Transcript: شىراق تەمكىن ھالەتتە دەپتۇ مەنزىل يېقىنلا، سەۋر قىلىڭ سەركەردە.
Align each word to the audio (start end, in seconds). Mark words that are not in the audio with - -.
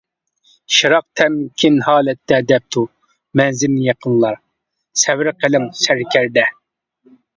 شىراق 0.75 1.03
تەمكىن 1.19 1.77
ھالەتتە 1.87 2.39
دەپتۇ 2.53 2.83
مەنزىل 3.41 3.75
يېقىنلا، 3.83 4.33
سەۋر 5.03 5.31
قىلىڭ 5.45 5.69
سەركەردە. 5.83 6.49